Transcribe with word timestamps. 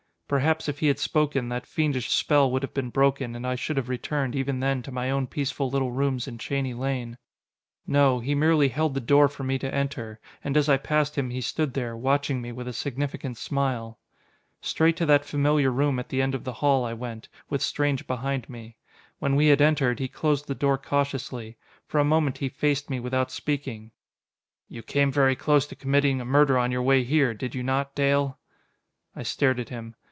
Perhaps, 0.31 0.69
if 0.69 0.79
he 0.79 0.87
had 0.87 0.97
spoken, 0.97 1.49
that 1.49 1.65
fiendish 1.67 2.09
spell 2.09 2.49
would 2.49 2.63
have 2.63 2.73
been 2.73 2.89
broken, 2.89 3.35
and 3.35 3.45
I 3.45 3.55
should 3.55 3.75
have 3.75 3.89
returned, 3.89 4.33
even 4.33 4.61
then, 4.61 4.81
to 4.83 4.89
my 4.89 5.11
own 5.11 5.27
peaceful 5.27 5.69
little 5.69 5.91
rooms 5.91 6.25
in 6.25 6.37
Cheney 6.37 6.73
Lane. 6.73 7.17
No 7.85 8.19
he 8.21 8.33
merely 8.33 8.69
held 8.69 8.93
the 8.93 9.01
door 9.01 9.27
for 9.27 9.43
me 9.43 9.59
to 9.59 9.75
enter, 9.75 10.21
and 10.41 10.55
as 10.55 10.69
I 10.69 10.77
passed 10.77 11.17
him 11.17 11.31
he 11.31 11.41
stood 11.41 11.73
there, 11.73 11.97
watching 11.97 12.41
me 12.41 12.53
with 12.53 12.65
a 12.65 12.71
significant 12.71 13.35
smile. 13.35 13.99
Straight 14.61 14.95
to 14.95 15.05
that 15.07 15.25
familiar 15.25 15.69
room 15.69 15.99
at 15.99 16.07
the 16.07 16.21
end 16.21 16.33
of 16.33 16.45
the 16.45 16.53
hall 16.63 16.85
I 16.85 16.93
went, 16.93 17.27
with 17.49 17.61
Strange 17.61 18.07
behind 18.07 18.47
me. 18.49 18.77
When 19.19 19.35
we 19.35 19.47
had 19.47 19.59
entered, 19.61 19.99
he 19.99 20.07
closed 20.07 20.47
the 20.47 20.55
door 20.55 20.77
cautiously. 20.77 21.57
For 21.87 21.99
a 21.99 22.05
moment 22.05 22.37
he 22.37 22.47
faced 22.47 22.89
me 22.89 23.01
without 23.01 23.31
speaking. 23.31 23.91
"You 24.69 24.81
came 24.81 25.11
very 25.11 25.35
close 25.35 25.67
to 25.67 25.75
committing 25.75 26.21
a 26.21 26.25
murder 26.25 26.57
on 26.57 26.71
your 26.71 26.83
way 26.83 27.03
here, 27.03 27.33
did 27.33 27.53
you 27.53 27.63
not, 27.63 27.93
Dale?" 27.95 28.39
I 29.13 29.23
stared 29.23 29.59
at 29.59 29.67
him. 29.67 29.93